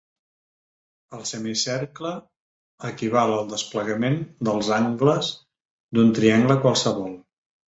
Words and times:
El 1.17 1.25
semicercle 1.31 2.13
equival 2.89 3.35
al 3.35 3.51
desplegament 3.53 4.19
dels 4.49 4.73
angles 4.81 5.31
d'un 5.99 6.11
triangle 6.23 6.59
qualsevol. 6.67 7.15